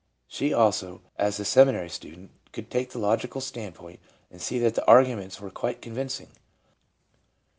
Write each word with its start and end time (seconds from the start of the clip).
11 0.31 0.35
She 0.35 0.51
also, 0.51 1.01
as 1.15 1.37
the 1.37 1.45
seminary 1.45 1.87
student, 1.87 2.31
could 2.53 2.71
take 2.71 2.89
the 2.89 2.97
logical 2.97 3.39
standpoint, 3.39 3.99
and 4.31 4.41
see 4.41 4.57
that 4.57 4.73
the 4.73 4.87
arguments 4.87 5.39
were 5.39 5.51
quite 5.51 5.79
con 5.79 5.93
vincing. 5.93 6.29